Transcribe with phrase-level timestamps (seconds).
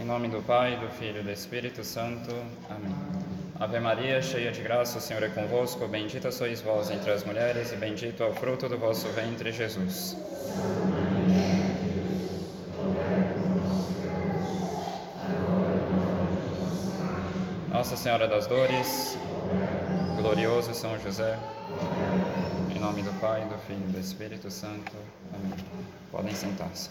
[0.00, 2.34] Em nome do Pai, do Filho e do Espírito Santo.
[2.70, 2.96] Amém.
[3.60, 5.86] Ave Maria, cheia de graça, o Senhor é convosco.
[5.86, 10.16] Bendita sois vós entre as mulheres, e bendito é o fruto do vosso ventre, Jesus.
[17.68, 19.18] Nossa Senhora das Dores,
[20.16, 21.38] glorioso São José,
[22.74, 24.92] em nome do Pai, do Filho e do Espírito Santo.
[25.34, 25.58] Amém.
[26.10, 26.88] Podem sentar-se.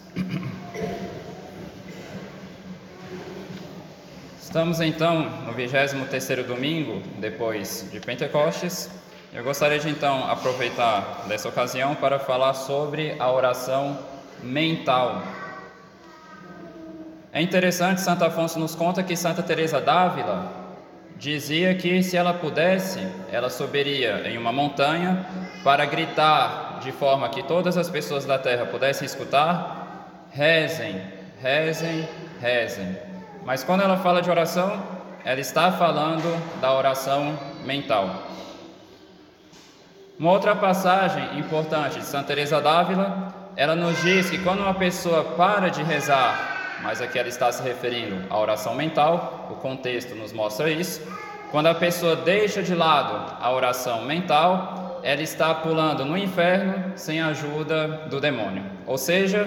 [4.42, 8.90] Estamos então no 23º domingo depois de Pentecostes.
[9.32, 13.98] Eu gostaria de então aproveitar dessa ocasião para falar sobre a oração
[14.42, 15.22] mental.
[17.32, 20.50] É interessante, Santo Afonso nos conta que Santa Teresa d'Ávila
[21.16, 25.26] dizia que se ela pudesse, ela subiria em uma montanha
[25.62, 31.00] para gritar de forma que todas as pessoas da terra pudessem escutar: rezem,
[31.40, 32.08] rezem,
[32.40, 33.09] rezem.
[33.44, 34.82] Mas quando ela fala de oração,
[35.24, 38.24] ela está falando da oração mental.
[40.18, 45.24] Uma outra passagem importante de Santa Teresa d'Ávila, ela nos diz que quando uma pessoa
[45.24, 46.50] para de rezar
[46.82, 51.00] mas aqui ela está se referindo à oração mental, o contexto nos mostra isso.
[51.50, 57.20] Quando a pessoa deixa de lado a oração mental, ela está pulando no inferno sem
[57.20, 58.64] a ajuda do demônio.
[58.86, 59.46] Ou seja,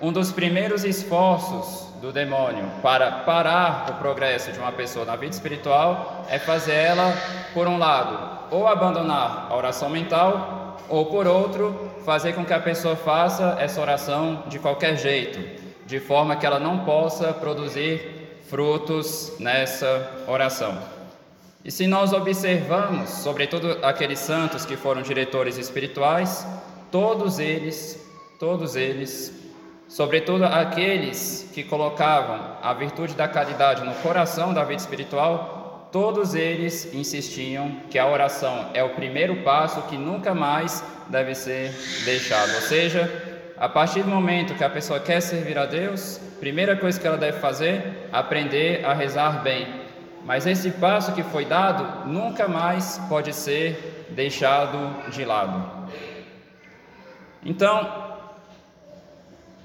[0.00, 5.34] um dos primeiros esforços do demônio para parar o progresso de uma pessoa na vida
[5.34, 7.12] espiritual é fazer ela,
[7.52, 12.60] por um lado, ou abandonar a oração mental, ou por outro, fazer com que a
[12.60, 15.38] pessoa faça essa oração de qualquer jeito,
[15.86, 20.78] de forma que ela não possa produzir frutos nessa oração.
[21.64, 26.46] E se nós observamos, sobretudo aqueles santos que foram diretores espirituais,
[26.90, 28.02] todos eles,
[28.38, 29.37] todos eles,
[29.88, 36.92] sobretudo aqueles que colocavam a virtude da caridade no coração da vida espiritual, todos eles
[36.94, 41.72] insistiam que a oração é o primeiro passo que nunca mais deve ser
[42.04, 42.54] deixado.
[42.54, 43.10] Ou seja,
[43.56, 47.16] a partir do momento que a pessoa quer servir a Deus, primeira coisa que ela
[47.16, 49.66] deve fazer, aprender a rezar bem.
[50.24, 55.88] Mas esse passo que foi dado nunca mais pode ser deixado de lado.
[57.42, 58.07] Então,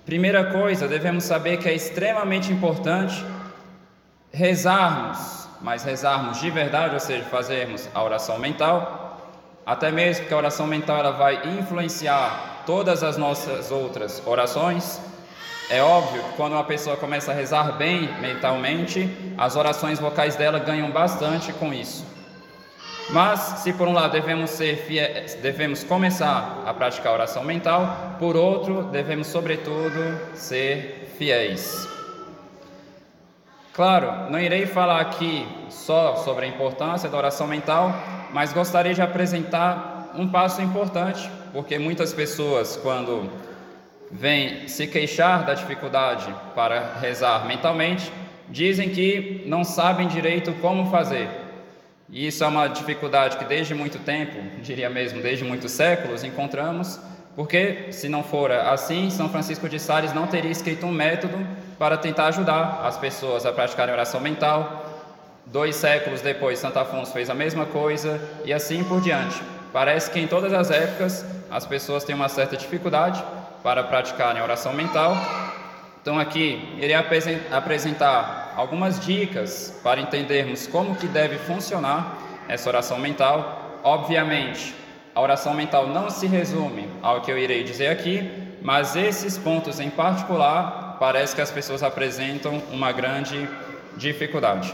[0.06, 3.24] primeira coisa, devemos saber que é extremamente importante
[4.32, 9.32] rezarmos, mas rezarmos de verdade, ou seja, fazermos a oração mental,
[9.66, 15.00] até mesmo que a oração mental ela vai influenciar todas as nossas outras orações.
[15.70, 20.60] É óbvio que quando uma pessoa começa a rezar bem mentalmente, as orações vocais dela
[20.60, 22.13] ganham bastante com isso.
[23.10, 28.16] Mas, se por um lado devemos ser fiéis, devemos começar a praticar a oração mental,
[28.18, 31.88] por outro, devemos sobretudo ser fiéis.
[33.74, 37.94] Claro, não irei falar aqui só sobre a importância da oração mental,
[38.32, 43.30] mas gostaria de apresentar um passo importante porque muitas pessoas, quando
[44.12, 48.12] vêm se queixar da dificuldade para rezar mentalmente,
[48.50, 51.30] dizem que não sabem direito como fazer.
[52.10, 57.00] E isso é uma dificuldade que desde muito tempo, diria mesmo desde muitos séculos, encontramos,
[57.36, 61.38] porque se não fora assim, São Francisco de Sales não teria escrito um método
[61.80, 64.92] para tentar ajudar as pessoas a praticarem oração mental.
[65.46, 69.42] Dois séculos depois, Santo Afonso fez a mesma coisa e assim por diante.
[69.72, 73.24] Parece que em todas as épocas as pessoas têm uma certa dificuldade
[73.64, 75.18] para praticarem oração mental.
[76.02, 83.80] Então aqui irei apresentar algumas dicas para entendermos como que deve funcionar essa oração mental.
[83.84, 84.74] Obviamente,
[85.14, 88.30] a oração mental não se resume ao que eu irei dizer aqui,
[88.62, 93.48] mas esses pontos em particular parece que as pessoas apresentam uma grande
[93.98, 94.74] dificuldade.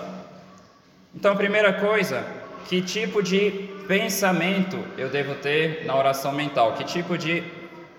[1.14, 2.24] Então, primeira coisa,
[2.68, 6.74] que tipo de pensamento eu devo ter na oração mental?
[6.74, 7.44] Que tipo de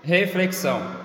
[0.01, 1.00] reflexão?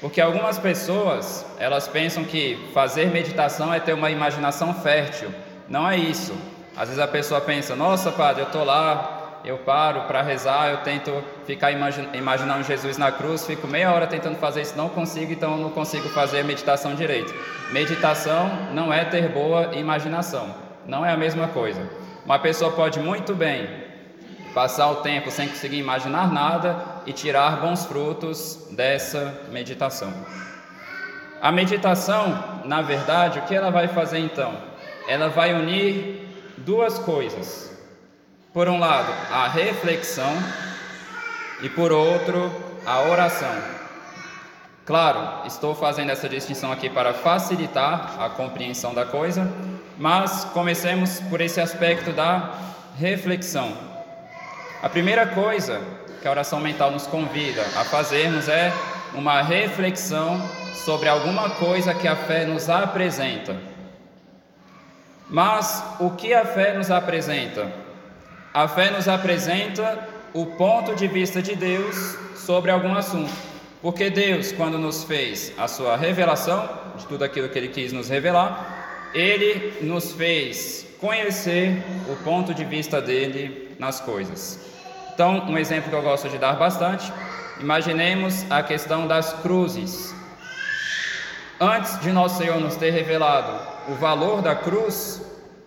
[0.00, 5.28] Porque algumas pessoas, elas pensam que fazer meditação é ter uma imaginação fértil.
[5.68, 6.34] Não é isso.
[6.74, 10.78] Às vezes a pessoa pensa: "Nossa, padre, eu tô lá, eu paro para rezar, eu
[10.78, 11.12] tento
[11.46, 15.70] ficar imaginando Jesus na cruz, fico meia hora tentando fazer isso, não consigo, então não
[15.70, 17.34] consigo fazer a meditação direito".
[17.70, 20.54] Meditação não é ter boa imaginação.
[20.86, 21.82] Não é a mesma coisa.
[22.24, 23.68] Uma pessoa pode muito bem
[24.54, 30.12] passar o tempo sem conseguir imaginar nada e tirar bons frutos dessa meditação.
[31.40, 34.54] A meditação, na verdade, o que ela vai fazer então?
[35.08, 37.70] Ela vai unir duas coisas.
[38.52, 40.32] Por um lado, a reflexão
[41.62, 42.52] e por outro,
[42.84, 43.80] a oração.
[44.84, 49.46] Claro, estou fazendo essa distinção aqui para facilitar a compreensão da coisa,
[49.96, 52.54] mas comecemos por esse aspecto da
[52.98, 53.72] reflexão.
[54.82, 55.80] A primeira coisa
[56.20, 58.72] que a oração mental nos convida a fazermos é
[59.14, 60.40] uma reflexão
[60.74, 63.56] sobre alguma coisa que a fé nos apresenta.
[65.28, 67.72] Mas o que a fé nos apresenta?
[68.52, 73.32] A fé nos apresenta o ponto de vista de Deus sobre algum assunto.
[73.80, 78.08] Porque Deus, quando nos fez a sua revelação de tudo aquilo que Ele quis nos
[78.08, 84.60] revelar, Ele nos fez conhecer o ponto de vista dele nas coisas.
[85.20, 87.12] Então, um exemplo que eu gosto de dar bastante,
[87.60, 90.14] imaginemos a questão das cruzes.
[91.60, 93.52] Antes de nosso Senhor nos ter revelado
[93.92, 95.20] o valor da cruz,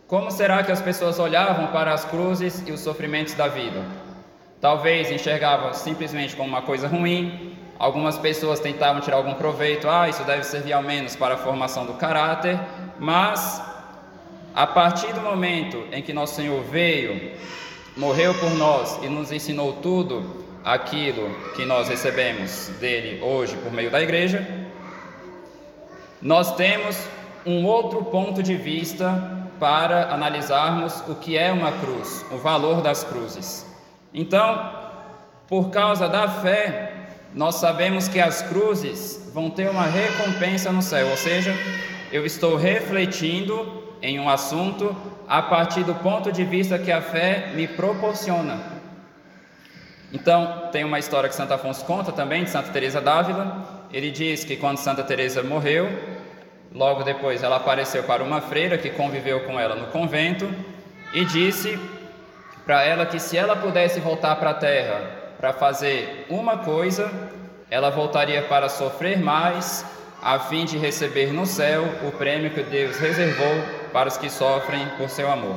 [0.08, 3.86] como será que as pessoas olhavam para as cruzes e os sofrimentos da vida?
[4.60, 10.24] Talvez enxergavam simplesmente como uma coisa ruim, algumas pessoas tentavam tirar algum proveito, ah, isso
[10.24, 12.60] deve servir ao menos para a formação do caráter,
[12.98, 13.62] mas
[14.56, 17.34] a partir do momento em que nosso Senhor veio,
[17.95, 23.92] morreu por nós e nos ensinou tudo aquilo que nós recebemos dele hoje por meio
[23.92, 24.48] da igreja,
[26.22, 26.98] nós temos
[27.45, 33.04] um outro ponto de vista para analisarmos o que é uma cruz, o valor das
[33.04, 33.66] cruzes.
[34.13, 34.72] Então,
[35.48, 36.94] por causa da fé,
[37.34, 41.54] nós sabemos que as cruzes vão ter uma recompensa no céu, ou seja,
[42.12, 44.96] eu estou refletindo em um assunto
[45.34, 48.60] a partir do ponto de vista que a fé me proporciona.
[50.14, 53.88] Então, tem uma história que Santo Afonso conta também de Santa Teresa d'Ávila.
[53.92, 55.90] Ele diz que quando Santa Teresa morreu,
[56.72, 60.48] logo depois ela apareceu para uma freira que conviveu com ela no convento
[61.16, 61.80] e disse
[62.64, 65.02] para ela que se ela pudesse voltar para a terra
[65.40, 67.12] para fazer uma coisa,
[67.72, 69.84] ela voltaria para sofrer mais
[70.22, 74.86] a fim de receber no céu o prêmio que Deus reservou para os que sofrem
[74.98, 75.56] por seu amor.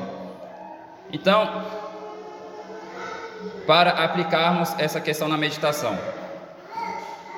[1.10, 1.64] Então,
[3.66, 5.98] para aplicarmos essa questão na meditação,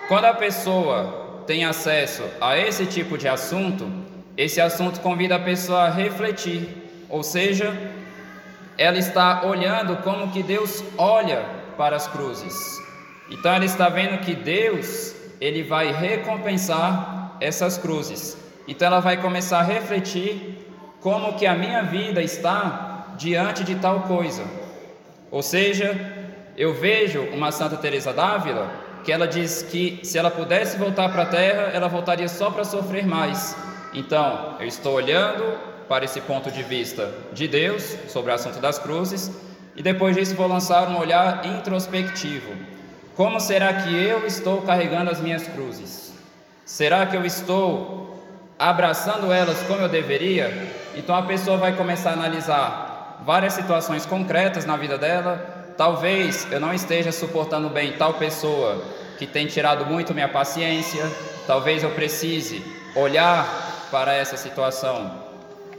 [0.08, 3.88] quando a pessoa tem acesso a esse tipo de assunto,
[4.36, 6.68] esse assunto convida a pessoa a refletir,
[7.08, 7.72] ou seja,
[8.76, 11.44] ela está olhando como que Deus olha
[11.76, 12.54] para as cruzes.
[13.30, 18.36] Então ela está vendo que Deus, ele vai recompensar essas cruzes.
[18.66, 20.67] Então ela vai começar a refletir
[21.00, 24.44] como que a minha vida está diante de tal coisa.
[25.30, 25.94] Ou seja,
[26.56, 28.70] eu vejo uma Santa Teresa d'Ávila
[29.04, 32.64] que ela diz que se ela pudesse voltar para a terra, ela voltaria só para
[32.64, 33.56] sofrer mais.
[33.94, 35.58] Então, eu estou olhando
[35.88, 39.30] para esse ponto de vista de Deus sobre o assunto das cruzes
[39.74, 42.52] e depois disso vou lançar um olhar introspectivo.
[43.16, 46.12] Como será que eu estou carregando as minhas cruzes?
[46.64, 48.22] Será que eu estou
[48.58, 50.52] abraçando elas como eu deveria?
[50.98, 55.72] Então a pessoa vai começar a analisar várias situações concretas na vida dela.
[55.76, 58.82] Talvez eu não esteja suportando bem tal pessoa
[59.16, 61.08] que tem tirado muito minha paciência.
[61.46, 62.64] Talvez eu precise
[62.96, 63.46] olhar
[63.92, 65.22] para essa situação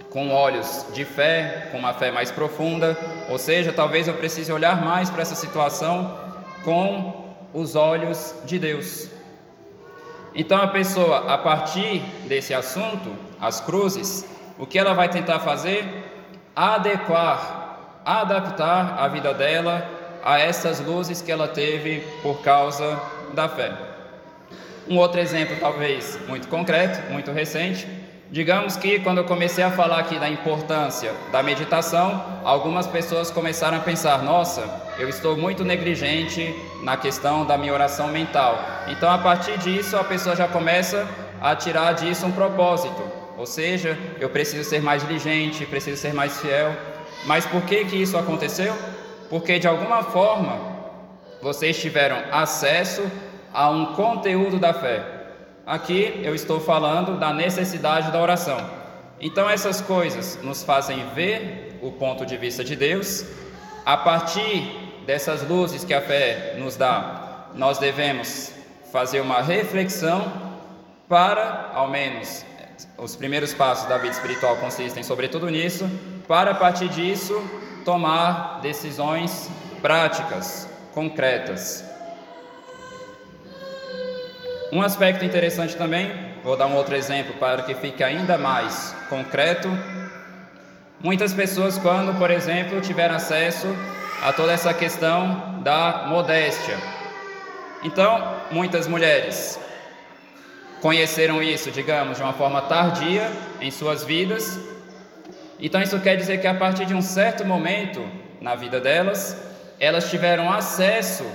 [0.09, 2.97] com olhos de fé, com uma fé mais profunda.
[3.27, 6.17] Ou seja, talvez eu precise olhar mais para essa situação
[6.63, 9.09] com os olhos de Deus.
[10.33, 15.83] Então a pessoa, a partir desse assunto, as cruzes, o que ela vai tentar fazer?
[16.55, 19.83] Adequar, adaptar a vida dela
[20.23, 22.99] a essas luzes que ela teve por causa
[23.33, 23.71] da fé.
[24.87, 27.87] Um outro exemplo, talvez muito concreto, muito recente,
[28.31, 33.77] Digamos que quando eu comecei a falar aqui da importância da meditação, algumas pessoas começaram
[33.77, 34.63] a pensar: nossa,
[34.99, 38.59] eu estou muito negligente na questão da minha oração mental.
[38.87, 41.07] Então, a partir disso, a pessoa já começa
[41.41, 43.01] a tirar disso um propósito,
[43.39, 46.75] ou seja, eu preciso ser mais diligente, preciso ser mais fiel.
[47.25, 48.75] Mas por que que isso aconteceu?
[49.29, 50.59] Porque de alguma forma
[51.41, 53.01] vocês tiveram acesso
[53.53, 55.01] a um conteúdo da fé.
[55.65, 58.59] Aqui eu estou falando da necessidade da oração.
[59.21, 63.25] Então, essas coisas nos fazem ver o ponto de vista de Deus.
[63.85, 68.51] A partir dessas luzes que a fé nos dá, nós devemos
[68.91, 70.29] fazer uma reflexão
[71.07, 72.43] para, ao menos,
[72.97, 75.89] os primeiros passos da vida espiritual consistem sobretudo nisso,
[76.27, 77.41] para a partir disso
[77.83, 79.49] tomar decisões
[79.81, 81.83] práticas, concretas.
[84.71, 86.11] Um aspecto interessante também,
[86.43, 89.67] vou dar um outro exemplo para que fique ainda mais concreto.
[90.99, 93.67] Muitas pessoas, quando, por exemplo, tiveram acesso
[94.21, 96.77] a toda essa questão da modéstia.
[97.83, 99.59] Então, muitas mulheres
[100.81, 103.29] conheceram isso, digamos, de uma forma tardia
[103.61, 104.59] em suas vidas.
[105.59, 108.01] Então, isso quer dizer que a partir de um certo momento
[108.39, 109.35] na vida delas,
[109.79, 111.25] elas tiveram acesso,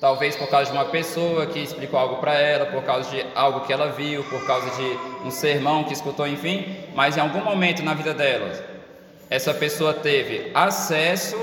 [0.00, 3.60] talvez por causa de uma pessoa que explicou algo para ela, por causa de algo
[3.60, 7.82] que ela viu, por causa de um sermão que escutou, enfim, mas em algum momento
[7.82, 8.62] na vida delas,
[9.30, 11.36] essa pessoa teve acesso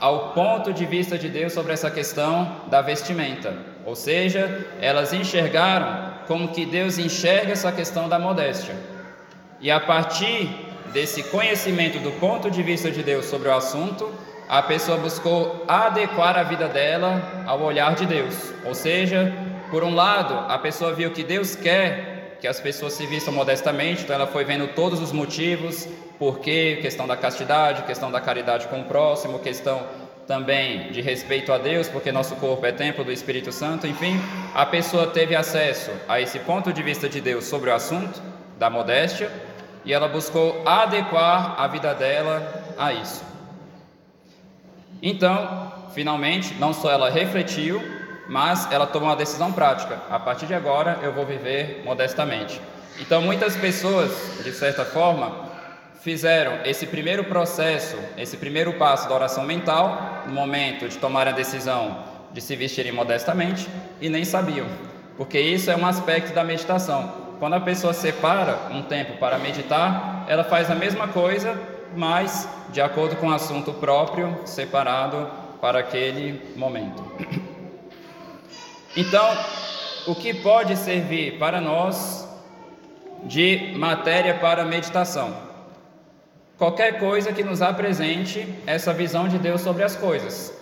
[0.00, 3.73] ao ponto de vista de Deus sobre essa questão da vestimenta.
[3.84, 8.74] Ou seja, elas enxergaram como que Deus enxerga essa questão da modéstia.
[9.60, 10.48] E a partir
[10.92, 14.10] desse conhecimento do ponto de vista de Deus sobre o assunto,
[14.48, 18.52] a pessoa buscou adequar a vida dela ao olhar de Deus.
[18.64, 19.32] Ou seja,
[19.70, 24.02] por um lado, a pessoa viu que Deus quer que as pessoas se vistam modestamente,
[24.02, 25.88] então ela foi vendo todos os motivos,
[26.18, 29.82] porquê, questão da castidade, questão da caridade com o próximo, questão
[30.26, 34.20] também de respeito a Deus, porque nosso corpo é templo do Espírito Santo, enfim,
[34.54, 38.22] a pessoa teve acesso a esse ponto de vista de Deus sobre o assunto
[38.58, 39.30] da modéstia
[39.84, 43.22] e ela buscou adequar a vida dela a isso.
[45.02, 47.82] Então, finalmente, não só ela refletiu,
[48.26, 50.00] mas ela tomou uma decisão prática.
[50.08, 52.60] A partir de agora, eu vou viver modestamente.
[52.98, 54.10] Então, muitas pessoas,
[54.42, 55.43] de certa forma,
[56.04, 61.32] fizeram esse primeiro processo, esse primeiro passo da oração mental, no momento de tomar a
[61.32, 63.66] decisão de se vestirem modestamente,
[64.02, 64.66] e nem sabiam,
[65.16, 67.10] porque isso é um aspecto da meditação.
[67.38, 71.58] Quando a pessoa separa um tempo para meditar, ela faz a mesma coisa,
[71.96, 77.02] mas de acordo com o assunto próprio, separado para aquele momento.
[78.94, 79.26] Então,
[80.06, 82.28] o que pode servir para nós
[83.22, 85.53] de matéria para meditação?
[86.56, 90.56] Qualquer coisa que nos apresente essa visão de Deus sobre as coisas.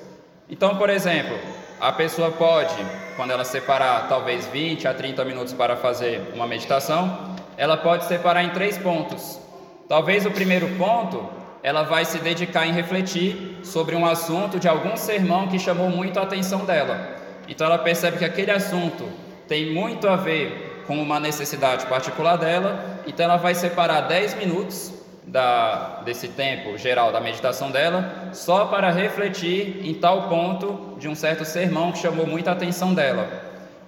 [0.49, 1.39] Então, por exemplo,
[1.79, 2.75] a pessoa pode,
[3.15, 8.43] quando ela separar talvez 20 a 30 minutos para fazer uma meditação, ela pode separar
[8.43, 9.39] em três pontos.
[9.87, 11.29] Talvez o primeiro ponto
[11.63, 16.19] ela vai se dedicar em refletir sobre um assunto de algum sermão que chamou muito
[16.19, 17.17] a atenção dela.
[17.47, 19.07] Então ela percebe que aquele assunto
[19.47, 25.02] tem muito a ver com uma necessidade particular dela, então ela vai separar 10 minutos
[25.33, 31.15] da, desse tempo geral da meditação dela só para refletir em tal ponto de um
[31.15, 33.27] certo sermão que chamou muita atenção dela.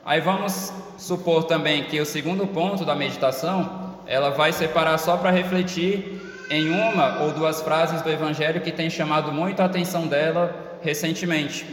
[0.07, 5.31] Aí vamos supor também que o segundo ponto da meditação ela vai separar só para
[5.31, 6.21] refletir
[6.51, 11.67] em uma ou duas frases do Evangelho que tem chamado muito a atenção dela recentemente.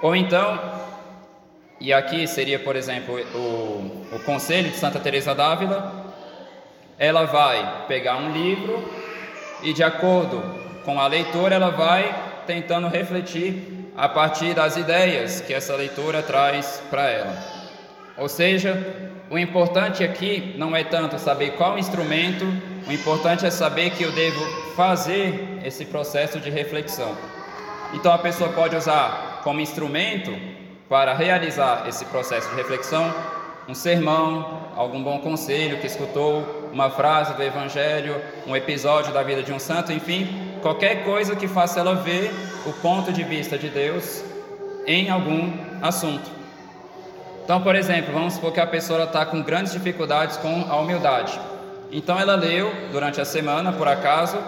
[0.00, 0.58] Ou então,
[1.78, 6.03] e aqui seria, por exemplo, o, o Conselho de Santa Teresa d'Ávila,
[6.98, 8.88] ela vai pegar um livro
[9.62, 10.42] e, de acordo
[10.84, 12.14] com a leitura, ela vai
[12.46, 17.36] tentando refletir a partir das ideias que essa leitura traz para ela.
[18.16, 18.76] Ou seja,
[19.30, 22.44] o importante aqui não é tanto saber qual instrumento,
[22.86, 24.44] o importante é saber que eu devo
[24.76, 27.16] fazer esse processo de reflexão.
[27.92, 30.32] Então a pessoa pode usar como instrumento
[30.88, 33.12] para realizar esse processo de reflexão
[33.68, 39.42] um sermão, algum bom conselho que escutou, uma frase do Evangelho, um episódio da vida
[39.42, 42.30] de um santo, enfim, qualquer coisa que faça ela ver
[42.66, 44.22] o ponto de vista de Deus
[44.86, 46.30] em algum assunto.
[47.44, 51.38] Então, por exemplo, vamos supor que a pessoa está com grandes dificuldades com a humildade.
[51.92, 54.38] Então, ela leu durante a semana, por acaso,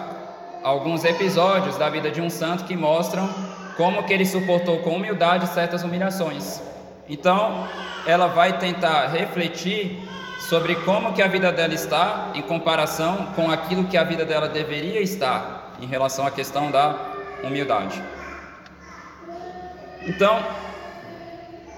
[0.63, 3.29] alguns episódios da vida de um santo que mostram
[3.77, 6.66] como que ele suportou com humildade certas humilhações.
[7.09, 7.67] Então,
[8.05, 9.97] ela vai tentar refletir
[10.39, 14.47] sobre como que a vida dela está em comparação com aquilo que a vida dela
[14.47, 16.95] deveria estar em relação à questão da
[17.43, 18.01] humildade.
[20.01, 20.41] Então,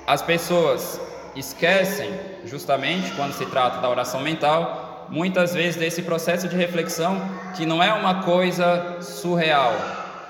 [0.05, 1.00] as pessoas
[1.36, 2.12] esquecem,
[2.45, 7.19] justamente quando se trata da oração mental, muitas vezes desse processo de reflexão
[7.55, 9.74] que não é uma coisa surreal.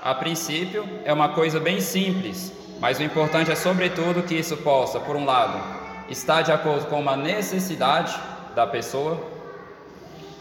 [0.02, 4.98] A princípio, é uma coisa bem simples, mas o importante é, sobretudo, que isso possa,
[4.98, 5.62] por um lado,
[6.08, 8.18] estar de acordo com uma necessidade
[8.56, 9.20] da pessoa,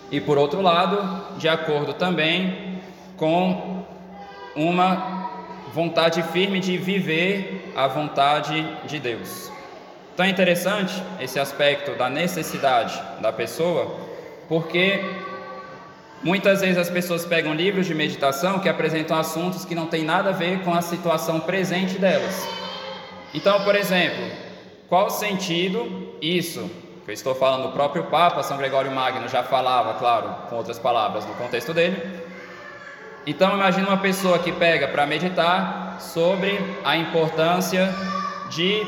[0.10, 2.82] e por outro lado, de acordo também
[3.18, 3.84] com
[4.56, 5.30] uma
[5.74, 9.52] vontade firme de viver a vontade de Deus.
[10.14, 13.96] Então é interessante esse aspecto da necessidade da pessoa,
[14.48, 15.02] porque
[16.24, 20.30] muitas vezes as pessoas pegam livros de meditação que apresentam assuntos que não têm nada
[20.30, 22.48] a ver com a situação presente delas.
[23.34, 24.24] Então, por exemplo,
[24.88, 26.70] qual sentido isso?
[27.06, 30.80] Que eu estou falando do próprio Papa, São Gregório Magno já falava, claro, com outras
[30.80, 31.98] palavras no contexto dele.
[33.26, 37.94] Então, imagine uma pessoa que pega para meditar sobre a importância
[38.50, 38.84] de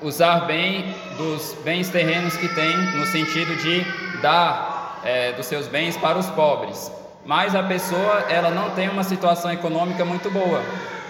[0.00, 3.84] usar bem dos bens terrenos que tem, no sentido de
[4.20, 4.73] dar
[5.04, 6.90] é, dos seus bens para os pobres.
[7.24, 10.62] Mas a pessoa ela não tem uma situação econômica muito boa,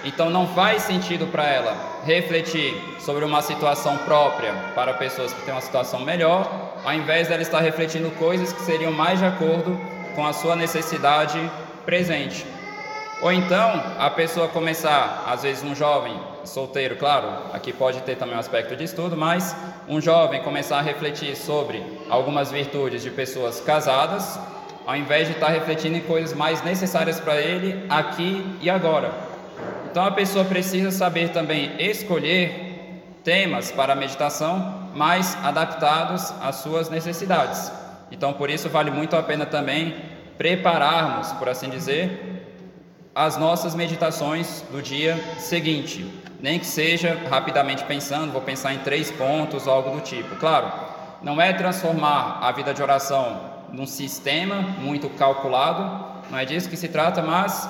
[0.05, 5.55] então não faz sentido para ela refletir sobre uma situação própria para pessoas que têm
[5.55, 9.79] uma situação melhor, ao invés dela estar refletindo coisas que seriam mais de acordo
[10.15, 11.41] com a sua necessidade
[11.85, 12.47] presente.
[13.23, 16.15] Ou então a pessoa começar, às vezes um jovem
[16.47, 19.55] solteiro, claro, aqui pode ter também um aspecto de estudo, mas
[19.89, 24.39] um jovem começar a refletir sobre algumas virtudes de pessoas casadas,
[24.87, 29.13] ao invés de estar refletindo em coisas mais necessárias para ele aqui e agora.
[29.91, 36.91] Então a pessoa precisa saber também escolher temas para a meditação mais adaptados às suas
[36.91, 37.73] necessidades.
[38.11, 39.95] Então por isso vale muito a pena também
[40.37, 42.35] prepararmos, por assim dizer,
[43.15, 46.05] as nossas meditações do dia seguinte,
[46.45, 50.37] nem que seja rapidamente pensando, vou pensar em três pontos, algo do tipo.
[50.37, 50.71] Claro,
[51.23, 53.41] não é transformar a vida de oração
[53.73, 57.67] num sistema muito calculado, não é disso que se trata, mas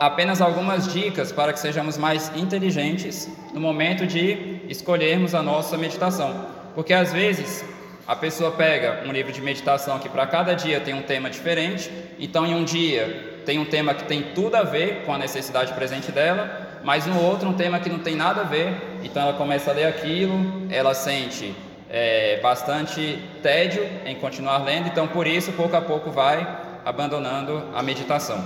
[0.00, 6.44] apenas algumas dicas para que sejamos mais inteligentes no momento de escolhermos a nossa meditação.
[6.74, 7.64] Porque às vezes
[8.06, 11.90] a pessoa pega um livro de meditação que para cada dia tem um tema diferente,
[12.20, 15.72] então em um dia tem um tema que tem tudo a ver com a necessidade
[15.72, 19.32] presente dela, mas no outro um tema que não tem nada a ver, então ela
[19.32, 21.56] começa a ler aquilo, ela sente
[21.88, 26.46] é, bastante tédio em continuar lendo, então por isso pouco a pouco vai
[26.84, 28.44] abandonando a meditação.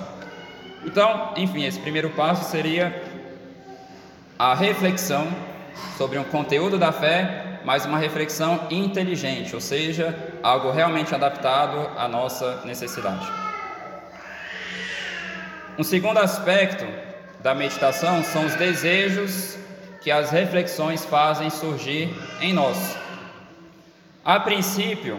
[0.84, 3.02] Então, enfim, esse primeiro passo seria
[4.38, 5.26] a reflexão
[5.96, 12.06] sobre um conteúdo da fé, mas uma reflexão inteligente, ou seja, algo realmente adaptado à
[12.06, 13.26] nossa necessidade.
[15.76, 16.86] Um segundo aspecto
[17.40, 19.56] da meditação são os desejos
[20.00, 22.96] que as reflexões fazem surgir em nós.
[24.24, 25.18] A princípio,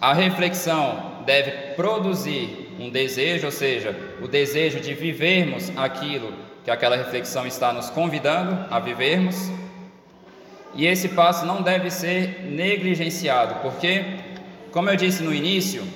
[0.00, 6.32] a reflexão deve produzir um desejo, ou seja, o desejo de vivermos aquilo
[6.64, 9.50] que aquela reflexão está nos convidando a vivermos.
[10.74, 14.04] E esse passo não deve ser negligenciado, porque,
[14.72, 15.86] como eu disse no início,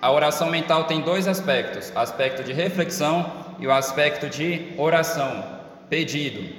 [0.00, 5.44] a oração mental tem dois aspectos: aspecto de reflexão e o aspecto de oração,
[5.88, 6.54] pedido.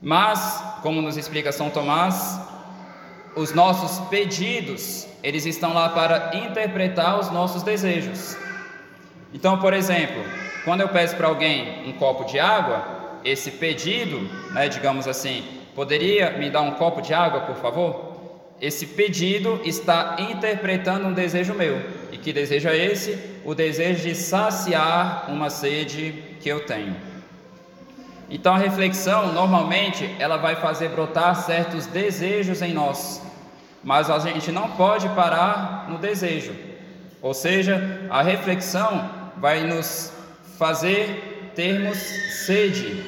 [0.00, 2.40] Mas, como nos explica São Tomás,
[3.36, 8.36] os nossos pedidos, eles estão lá para interpretar os nossos desejos.
[9.32, 10.22] Então, por exemplo,
[10.64, 14.20] quando eu peço para alguém um copo de água, esse pedido,
[14.52, 18.12] né, digamos assim, poderia me dar um copo de água, por favor?
[18.60, 21.80] Esse pedido está interpretando um desejo meu.
[22.12, 23.31] E que desejo é esse?
[23.44, 26.96] O desejo de saciar uma sede que eu tenho.
[28.30, 33.22] Então a reflexão, normalmente, ela vai fazer brotar certos desejos em nós.
[33.84, 36.54] Mas a gente não pode parar no desejo.
[37.20, 40.12] Ou seja, a reflexão vai nos
[40.58, 43.04] fazer termos sede.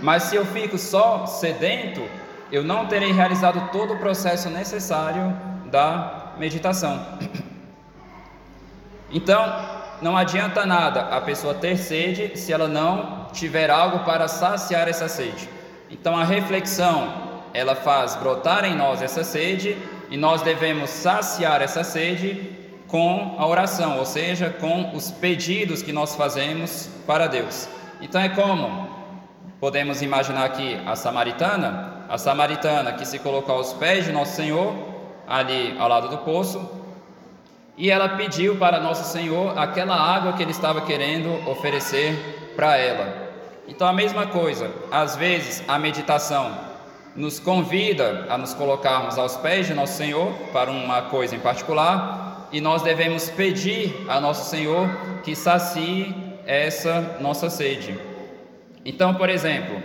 [0.00, 2.02] Mas se eu fico só sedento,
[2.50, 5.36] eu não terei realizado todo o processo necessário
[5.70, 7.18] da meditação.
[9.10, 9.42] Então,
[10.02, 15.08] não adianta nada a pessoa ter sede se ela não tiver algo para saciar essa
[15.08, 15.48] sede.
[15.90, 19.76] Então, a reflexão ela faz brotar em nós essa sede
[20.10, 25.92] e nós devemos saciar essa sede com a oração, ou seja, com os pedidos que
[25.92, 27.68] nós fazemos para Deus.
[28.00, 28.88] Então é como
[29.58, 34.74] podemos imaginar aqui a samaritana, a samaritana que se colocou aos pés de Nosso Senhor,
[35.26, 36.70] ali ao lado do poço,
[37.76, 43.26] e ela pediu para Nosso Senhor aquela água que ele estava querendo oferecer para ela.
[43.68, 46.56] Então, a mesma coisa, às vezes a meditação
[47.14, 52.48] nos convida a nos colocarmos aos pés de Nosso Senhor para uma coisa em particular,
[52.52, 54.88] e nós devemos pedir a Nosso Senhor
[55.22, 56.14] que sacie
[56.46, 57.98] essa nossa sede.
[58.84, 59.82] Então, por exemplo,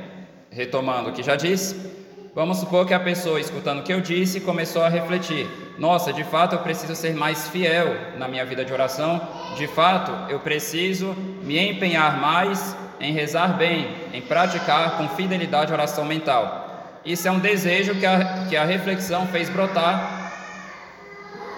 [0.52, 1.92] retomando o que já disse,
[2.34, 5.46] Vamos supor que a pessoa, escutando o que eu disse, começou a refletir:
[5.82, 9.20] nossa, de fato eu preciso ser mais fiel na minha vida de oração,
[9.58, 15.76] de fato eu preciso me empenhar mais em rezar bem, em praticar com fidelidade a
[15.76, 17.00] oração mental.
[17.04, 20.32] Isso é um desejo que a, que a reflexão fez brotar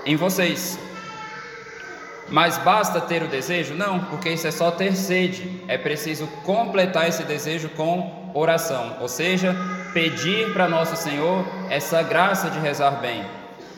[0.05, 0.79] em vocês.
[2.29, 3.73] Mas basta ter o desejo?
[3.73, 5.61] Não, porque isso é só ter sede.
[5.67, 9.53] É preciso completar esse desejo com oração, ou seja,
[9.93, 13.25] pedir para nosso Senhor essa graça de rezar bem,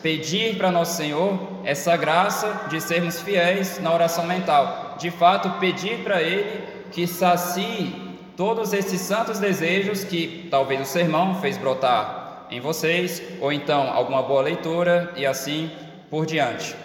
[0.06, 6.04] pedir para nosso Senhor essa graça de sermos fiéis na oração mental, de fato, pedir
[6.04, 7.92] para Ele que sacie
[8.36, 14.22] todos esses santos desejos que talvez o sermão fez brotar em vocês, ou então alguma
[14.22, 15.72] boa leitura e assim
[16.08, 16.76] por diante.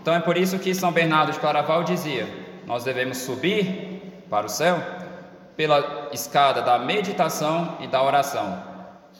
[0.00, 2.28] Então é por isso que São Bernardo de Claraval dizia:
[2.64, 4.80] nós devemos subir para o céu
[5.56, 8.62] pela escada da meditação e da oração.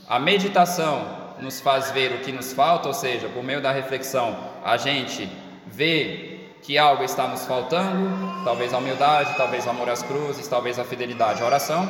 [0.09, 4.37] A meditação nos faz ver o que nos falta, ou seja, por meio da reflexão,
[4.64, 5.31] a gente
[5.66, 10.79] vê que algo está nos faltando, talvez a humildade, talvez o amor às cruzes, talvez
[10.79, 11.88] a fidelidade à oração,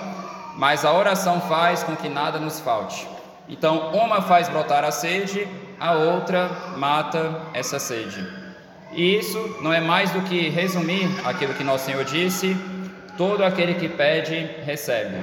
[0.56, 3.06] mas a oração faz com que nada nos falte.
[3.48, 5.48] Então, uma faz brotar a sede,
[5.80, 8.26] a outra mata essa sede.
[8.92, 12.56] E isso não é mais do que resumir aquilo que nosso Senhor disse:
[13.16, 15.16] todo aquele que pede, recebe.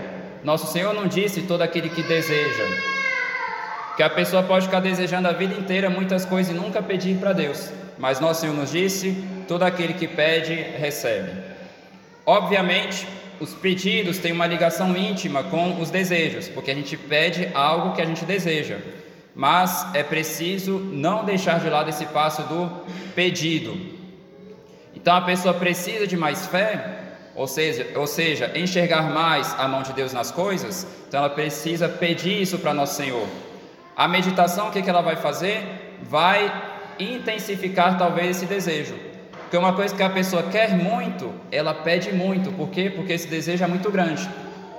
[0.44, 2.64] Nosso Senhor não disse todo aquele que deseja,
[3.96, 7.34] que a pessoa pode ficar desejando a vida inteira muitas coisas e nunca pedir para
[7.34, 7.72] Deus.
[7.98, 11.32] Mas nosso Senhor nos disse: todo aquele que pede, recebe.
[12.26, 13.08] Obviamente,
[13.40, 18.02] os pedidos têm uma ligação íntima com os desejos, porque a gente pede algo que
[18.02, 18.78] a gente deseja.
[19.36, 22.70] Mas é preciso não deixar de lado esse passo do
[23.14, 23.96] pedido.
[24.96, 27.02] Então a pessoa precisa de mais fé,
[27.36, 31.90] ou seja, ou seja, enxergar mais a mão de Deus nas coisas, então ela precisa
[31.90, 33.28] pedir isso para nosso Senhor.
[33.96, 35.98] A meditação, o que, ela vai fazer?
[36.04, 36.52] Vai
[37.00, 38.94] intensificar talvez esse desejo.
[39.42, 42.52] Porque uma coisa que a pessoa quer muito, ela pede muito.
[42.52, 42.90] Por quê?
[42.90, 44.28] Porque esse desejo é muito grande.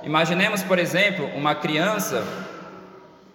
[0.03, 2.23] Imaginemos, por exemplo, uma criança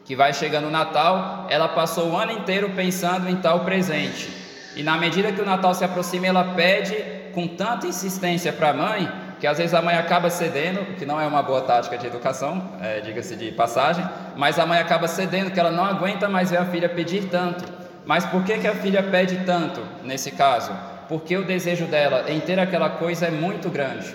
[0.04, 4.30] que vai chegando o Natal, ela passou o ano inteiro pensando em tal presente.
[4.76, 6.94] E na medida que o Natal se aproxima, ela pede
[7.34, 9.10] com tanta insistência para a mãe,
[9.42, 12.62] que às vezes a mãe acaba cedendo, que não é uma boa tática de educação,
[12.80, 16.58] é, diga-se de passagem, mas a mãe acaba cedendo, que ela não aguenta mais ver
[16.58, 17.64] a filha pedir tanto.
[18.06, 20.70] Mas por que, que a filha pede tanto nesse caso?
[21.08, 24.14] Porque o desejo dela em ter aquela coisa é muito grande.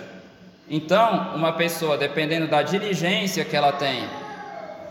[0.66, 4.08] Então, uma pessoa, dependendo da diligência que ela tem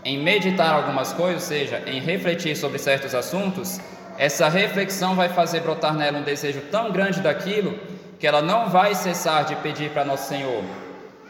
[0.04, 3.80] em meditar algumas coisas, ou seja, em refletir sobre certos assuntos,
[4.16, 8.94] essa reflexão vai fazer brotar nela um desejo tão grande daquilo que ela não vai
[8.94, 10.64] cessar de pedir para Nosso Senhor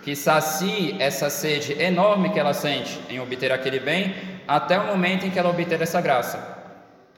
[0.02, 4.14] que sacie essa sede enorme que ela sente em obter aquele bem,
[4.46, 6.56] até o momento em que ela obter essa graça.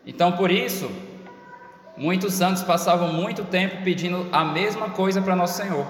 [0.05, 0.91] Então, por isso,
[1.97, 5.87] muitos santos passavam muito tempo pedindo a mesma coisa para Nosso Senhor.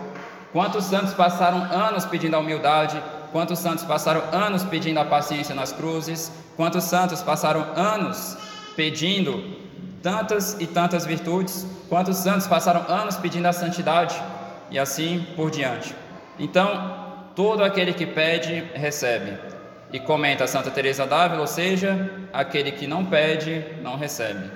[0.52, 3.02] Quantos santos passaram anos pedindo a humildade?
[3.32, 6.30] Quantos santos passaram anos pedindo a paciência nas cruzes?
[6.56, 8.36] Quantos santos passaram anos
[8.76, 9.56] pedindo
[10.02, 11.66] tantas e tantas virtudes?
[11.90, 14.14] Quantos santos passaram anos pedindo a santidade?
[14.70, 15.92] E assim por diante.
[16.38, 19.36] Então, todo aquele que pede, recebe.
[19.92, 24.48] E comenta Santa Teresa d'Ávila, ou seja, aquele que não pede, não recebe.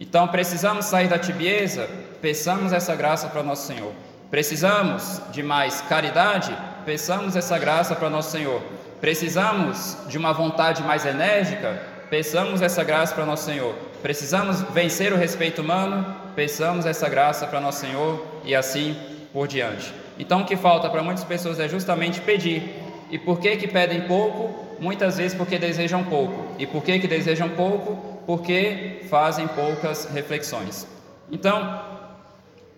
[0.00, 1.90] Então precisamos sair da tibieza,
[2.22, 3.92] peçamos essa graça para nosso Senhor.
[4.30, 6.56] Precisamos de mais caridade,
[6.86, 8.62] peçamos essa graça para nosso Senhor.
[9.00, 13.74] Precisamos de uma vontade mais enérgica, peçamos essa graça para nosso Senhor.
[14.00, 18.96] Precisamos vencer o respeito humano, peçamos essa graça para nosso Senhor e assim
[19.32, 19.92] por diante.
[20.18, 22.74] Então o que falta para muitas pessoas é justamente pedir,
[23.10, 24.54] e por que que pedem pouco?
[24.78, 26.54] Muitas vezes porque desejam pouco.
[26.58, 28.22] E por que que desejam pouco?
[28.24, 30.86] Porque fazem poucas reflexões.
[31.30, 31.82] Então,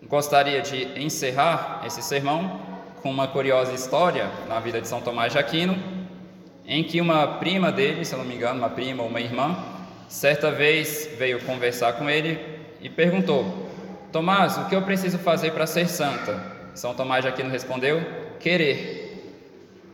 [0.09, 2.61] gostaria de encerrar esse sermão
[3.03, 5.77] com uma curiosa história na vida de São Tomás de Aquino,
[6.67, 9.57] em que uma prima dele, se não me engano, uma prima ou uma irmã,
[10.09, 12.52] certa vez veio conversar com ele
[12.83, 13.71] e perguntou:
[14.11, 16.39] Tomás, o que eu preciso fazer para ser santa?
[16.75, 18.03] São Tomás de Aquino respondeu:
[18.39, 19.01] querer.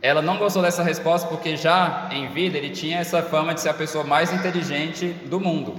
[0.01, 3.69] Ela não gostou dessa resposta porque já em vida ele tinha essa fama de ser
[3.69, 5.75] a pessoa mais inteligente do mundo.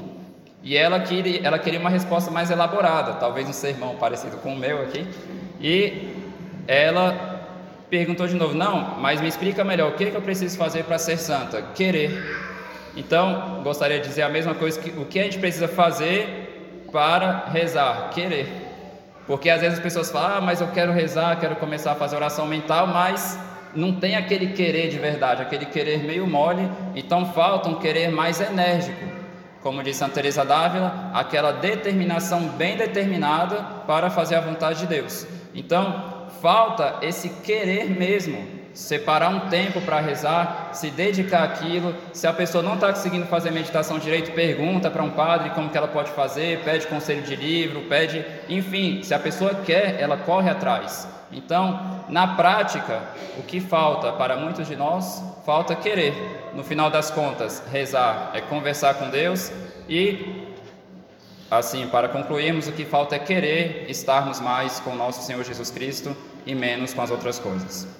[0.63, 4.59] E ela queria, ela queria uma resposta mais elaborada, talvez um sermão parecido com o
[4.59, 5.07] meu aqui.
[5.59, 6.15] E
[6.69, 7.41] ela
[7.89, 10.85] perguntou de novo: Não, mas me explica melhor, o que, é que eu preciso fazer
[10.85, 11.63] para ser santa?
[11.75, 12.51] Querer.
[12.95, 16.50] Então, gostaria de dizer a mesma coisa: que, o que a gente precisa fazer
[16.93, 18.11] para rezar?
[18.11, 18.49] Querer.
[19.27, 22.17] Porque às vezes as pessoas falam: Ah, mas eu quero rezar, quero começar a fazer
[22.17, 23.39] oração mental, mas
[23.75, 28.41] não tem aquele querer de verdade, aquele querer meio mole, então falta um querer mais
[28.41, 29.05] enérgico.
[29.63, 35.27] Como diz Santa Teresa d'Ávila, aquela determinação bem determinada para fazer a vontade de Deus.
[35.55, 38.43] Então, falta esse querer mesmo,
[38.73, 41.95] separar um tempo para rezar, se dedicar àquilo.
[42.13, 45.77] Se a pessoa não está conseguindo fazer meditação direito, pergunta para um padre como que
[45.77, 50.51] ela pode fazer, pede conselho de livro, pede, enfim, se a pessoa quer, ela corre
[50.51, 51.09] atrás.
[51.33, 53.03] Então, na prática,
[53.39, 56.15] o que falta para muitos de nós, falta querer.
[56.55, 59.53] No final das contas, rezar é conversar com Deus
[59.89, 60.49] e,
[61.49, 66.17] assim, para concluirmos, o que falta é querer estarmos mais com nosso Senhor Jesus Cristo
[66.45, 68.00] e menos com as outras coisas.